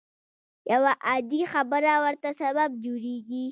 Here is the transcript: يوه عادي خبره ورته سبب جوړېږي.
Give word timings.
يوه 0.71 0.95
عادي 1.07 1.41
خبره 1.53 1.93
ورته 2.03 2.29
سبب 2.41 2.69
جوړېږي. 2.83 3.45